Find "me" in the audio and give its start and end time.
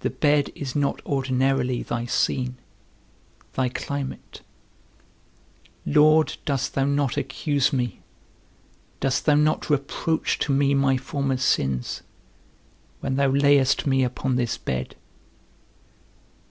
7.70-8.00, 10.52-10.72, 13.86-14.04